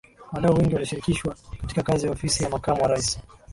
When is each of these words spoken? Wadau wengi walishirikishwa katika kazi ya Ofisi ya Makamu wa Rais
Wadau 0.33 0.53
wengi 0.55 0.73
walishirikishwa 0.73 1.35
katika 1.61 1.83
kazi 1.83 2.05
ya 2.05 2.11
Ofisi 2.11 2.43
ya 2.43 2.49
Makamu 2.49 2.81
wa 2.81 2.87
Rais 2.87 3.19